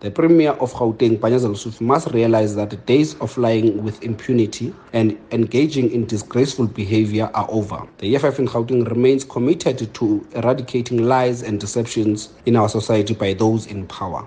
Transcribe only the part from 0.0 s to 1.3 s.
The Premier of Gauteng,